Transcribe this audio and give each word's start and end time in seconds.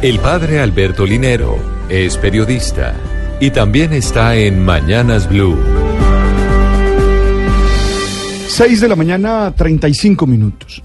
El 0.00 0.20
padre 0.20 0.60
Alberto 0.60 1.04
Linero 1.04 1.58
es 1.88 2.16
periodista 2.18 2.94
y 3.40 3.50
también 3.50 3.92
está 3.92 4.36
en 4.36 4.64
Mañanas 4.64 5.28
Blue. 5.28 5.58
6 8.46 8.80
de 8.80 8.88
la 8.88 8.94
mañana, 8.94 9.52
35 9.56 10.24
minutos. 10.24 10.84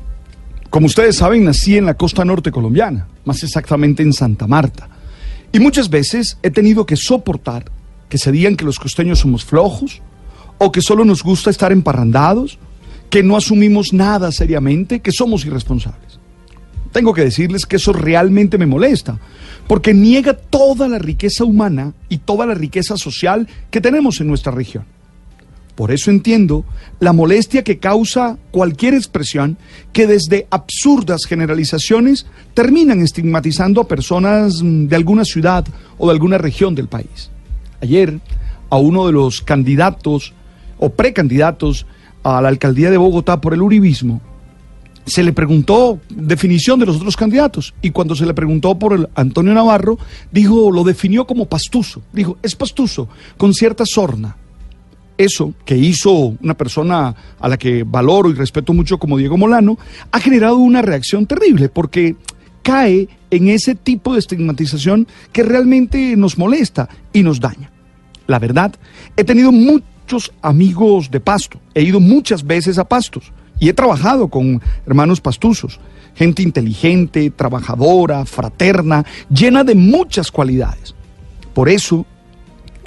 Como 0.71 0.87
ustedes 0.87 1.17
saben, 1.17 1.43
nací 1.43 1.77
en 1.77 1.85
la 1.85 1.93
costa 1.93 2.25
norte 2.25 2.51
colombiana, 2.51 3.07
más 3.23 3.43
exactamente 3.43 4.01
en 4.01 4.13
Santa 4.13 4.47
Marta. 4.47 4.89
Y 5.51 5.59
muchas 5.59 5.91
veces 5.91 6.39
he 6.41 6.49
tenido 6.49 6.87
que 6.87 6.95
soportar 6.95 7.65
que 8.09 8.17
se 8.17 8.31
digan 8.31 8.55
que 8.55 8.65
los 8.65 8.79
costeños 8.79 9.19
somos 9.19 9.45
flojos, 9.45 10.01
o 10.57 10.71
que 10.71 10.81
solo 10.81 11.05
nos 11.05 11.21
gusta 11.21 11.51
estar 11.51 11.71
emparrandados, 11.71 12.57
que 13.11 13.21
no 13.21 13.37
asumimos 13.37 13.93
nada 13.93 14.31
seriamente, 14.31 15.01
que 15.01 15.11
somos 15.11 15.45
irresponsables. 15.45 16.22
Tengo 16.93 17.13
que 17.13 17.23
decirles 17.23 17.65
que 17.65 17.77
eso 17.77 17.91
realmente 17.91 18.57
me 18.57 18.67
molesta, 18.67 19.19
porque 19.67 19.93
niega 19.93 20.33
toda 20.33 20.87
la 20.87 20.99
riqueza 20.99 21.43
humana 21.43 21.93
y 22.07 22.19
toda 22.19 22.45
la 22.45 22.53
riqueza 22.53 22.97
social 22.97 23.47
que 23.71 23.81
tenemos 23.81 24.21
en 24.21 24.27
nuestra 24.27 24.51
región. 24.51 24.85
Por 25.75 25.91
eso 25.91 26.11
entiendo 26.11 26.65
la 26.99 27.13
molestia 27.13 27.63
que 27.63 27.79
causa 27.79 28.37
cualquier 28.51 28.93
expresión 28.93 29.57
que 29.91 30.05
desde 30.05 30.45
absurdas 30.51 31.25
generalizaciones 31.25 32.27
terminan 32.53 33.01
estigmatizando 33.01 33.81
a 33.81 33.87
personas 33.87 34.61
de 34.63 34.95
alguna 34.95 35.25
ciudad 35.25 35.65
o 35.97 36.05
de 36.05 36.13
alguna 36.13 36.37
región 36.37 36.75
del 36.75 36.89
país. 36.89 37.31
Ayer, 37.81 38.19
a 38.69 38.77
uno 38.77 39.07
de 39.07 39.13
los 39.13 39.41
candidatos 39.41 40.33
o 40.77 40.91
precandidatos 40.91 41.87
a 42.21 42.39
la 42.39 42.49
alcaldía 42.49 42.91
de 42.91 42.97
Bogotá 42.97 43.41
por 43.41 43.55
el 43.55 43.63
uribismo, 43.63 44.21
se 45.05 45.23
le 45.23 45.33
preguntó 45.33 45.99
definición 46.09 46.79
de 46.79 46.85
los 46.85 46.97
otros 46.97 47.15
candidatos 47.15 47.73
y 47.81 47.91
cuando 47.91 48.15
se 48.15 48.25
le 48.25 48.33
preguntó 48.33 48.77
por 48.77 48.93
el 48.93 49.09
Antonio 49.15 49.53
Navarro, 49.53 49.97
dijo, 50.31 50.71
lo 50.71 50.83
definió 50.83 51.25
como 51.27 51.45
pastuso. 51.45 52.01
Dijo, 52.13 52.37
es 52.41 52.55
pastuso, 52.55 53.09
con 53.37 53.53
cierta 53.53 53.85
sorna. 53.85 54.37
Eso 55.17 55.53
que 55.65 55.77
hizo 55.77 56.11
una 56.41 56.55
persona 56.55 57.15
a 57.39 57.47
la 57.47 57.57
que 57.57 57.83
valoro 57.83 58.29
y 58.29 58.33
respeto 58.33 58.73
mucho 58.73 58.97
como 58.97 59.17
Diego 59.17 59.37
Molano, 59.37 59.77
ha 60.11 60.19
generado 60.19 60.57
una 60.57 60.81
reacción 60.81 61.27
terrible 61.27 61.69
porque 61.69 62.15
cae 62.63 63.09
en 63.29 63.49
ese 63.49 63.75
tipo 63.75 64.13
de 64.13 64.19
estigmatización 64.19 65.07
que 65.31 65.43
realmente 65.43 66.15
nos 66.15 66.37
molesta 66.37 66.89
y 67.11 67.21
nos 67.21 67.39
daña. 67.39 67.71
La 68.25 68.39
verdad, 68.39 68.73
he 69.17 69.23
tenido 69.23 69.51
muchos 69.51 70.31
amigos 70.41 71.11
de 71.11 71.19
Pasto, 71.19 71.59
he 71.75 71.83
ido 71.83 71.99
muchas 71.99 72.43
veces 72.45 72.79
a 72.79 72.85
Pastos 72.87 73.31
y 73.63 73.69
he 73.69 73.73
trabajado 73.73 74.27
con 74.27 74.61
hermanos 74.85 75.21
pastuzos, 75.21 75.79
gente 76.15 76.43
inteligente, 76.43 77.29
trabajadora, 77.29 78.25
fraterna, 78.25 79.05
llena 79.29 79.63
de 79.63 79.73
muchas 79.73 80.31
cualidades. 80.31 80.93
Por 81.53 81.69
eso 81.69 82.05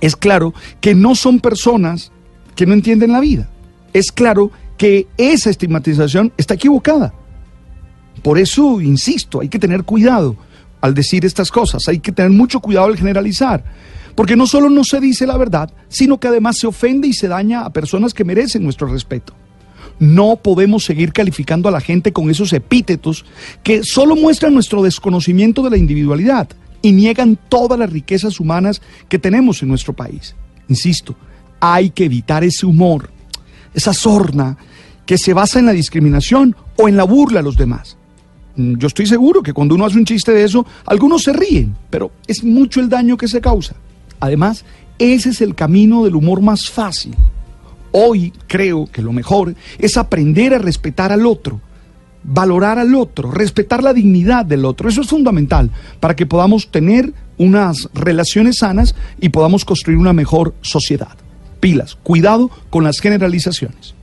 es 0.03 0.17
claro 0.17 0.53
que 0.83 0.95
no 0.95 1.15
son 1.15 1.41
personas 1.41 2.13
que 2.55 2.67
no 2.67 2.75
entienden 2.75 3.13
la 3.13 3.21
vida. 3.21 3.49
Es 3.95 4.13
claro 4.13 4.51
que 4.77 5.07
esa 5.17 5.49
estigmatización 5.49 6.35
está 6.37 6.53
equivocada. 6.53 7.15
Por 8.23 8.39
eso, 8.39 8.83
insisto, 8.83 9.41
hay 9.41 9.49
que 9.49 9.59
tener 9.59 9.85
cuidado 9.85 10.37
al 10.83 10.93
decir 10.93 11.25
estas 11.25 11.51
cosas, 11.51 11.89
hay 11.89 12.01
que 12.01 12.13
tener 12.13 12.33
mucho 12.33 12.61
cuidado 12.61 12.89
al 12.89 12.99
generalizar, 12.99 13.65
porque 14.15 14.37
no 14.37 14.47
solo 14.47 14.69
no 14.69 14.85
se 14.85 15.01
dice 15.01 15.27
la 15.27 15.39
verdad, 15.39 15.73
sino 15.89 16.21
que 16.21 16.29
además 16.29 16.59
se 16.59 16.67
ofende 16.67 17.09
y 17.09 17.15
se 17.15 17.29
daña 17.29 17.63
a 17.63 17.73
personas 17.73 18.13
que 18.13 18.25
merecen 18.25 18.63
nuestro 18.63 18.89
respeto. 18.89 19.33
No 19.99 20.37
podemos 20.37 20.85
seguir 20.85 21.13
calificando 21.13 21.69
a 21.69 21.73
la 21.73 21.81
gente 21.81 22.13
con 22.13 22.31
esos 22.31 22.53
epítetos 22.53 23.25
que 23.63 23.83
solo 23.83 24.15
muestran 24.15 24.53
nuestro 24.53 24.83
desconocimiento 24.83 25.63
de 25.63 25.71
la 25.71 25.79
individualidad 25.79 26.49
y 26.83 26.93
niegan 26.93 27.39
todas 27.49 27.79
las 27.79 27.91
riquezas 27.91 28.39
humanas 28.39 28.83
que 29.09 29.19
tenemos 29.19 29.63
en 29.63 29.69
nuestro 29.69 29.95
país. 29.95 30.35
Insisto, 30.69 31.17
hay 31.61 31.91
que 31.91 32.05
evitar 32.05 32.45
ese 32.45 32.67
humor, 32.67 33.11
esa 33.75 33.93
sorna 33.93 34.57
que 35.07 35.19
se 35.19 35.33
basa 35.33 35.59
en 35.59 35.67
la 35.67 35.73
discriminación 35.73 36.55
o 36.77 36.89
en 36.89 36.97
la 36.97 37.05
burla 37.05 37.41
a 37.41 37.43
los 37.43 37.57
demás. 37.57 37.97
Mm, 38.57 38.77
yo 38.77 38.89
estoy 38.89 39.07
seguro 39.07 39.43
que 39.43 39.53
cuando 39.53 39.75
uno 39.75 39.87
hace 39.87 39.99
un 39.99 40.05
chiste 40.05 40.33
de 40.33 40.45
eso, 40.45 40.67
algunos 40.85 41.23
se 41.23 41.33
ríen, 41.33 41.77
pero 41.89 42.11
es 42.27 42.45
mucho 42.45 42.81
el 42.81 42.89
daño 42.89 43.17
que 43.17 43.29
se 43.29 43.41
causa. 43.41 43.77
Además, 44.21 44.65
ese 44.99 45.31
es 45.31 45.41
el 45.41 45.55
camino 45.55 46.05
del 46.05 46.17
humor 46.17 46.41
más 46.41 46.71
fácil. 46.71 47.15
Hoy 47.99 48.31
creo 48.47 48.91
que 48.93 49.01
lo 49.01 49.11
mejor 49.11 49.55
es 49.79 49.97
aprender 49.97 50.53
a 50.53 50.59
respetar 50.59 51.13
al 51.13 51.25
otro, 51.25 51.63
valorar 52.23 52.79
al 52.79 52.95
otro, 52.95 53.31
respetar 53.31 53.83
la 53.83 53.95
dignidad 53.95 54.45
del 54.45 54.67
otro. 54.67 54.91
Eso 54.91 55.01
es 55.01 55.09
fundamental 55.09 55.71
para 55.99 56.15
que 56.15 56.27
podamos 56.27 56.71
tener 56.71 57.15
unas 57.39 57.89
relaciones 57.95 58.59
sanas 58.59 58.95
y 59.19 59.31
podamos 59.31 59.65
construir 59.65 59.97
una 59.99 60.13
mejor 60.13 60.53
sociedad. 60.61 61.17
Pilas, 61.59 61.97
cuidado 62.03 62.51
con 62.69 62.85
las 62.85 62.99
generalizaciones. 62.99 63.95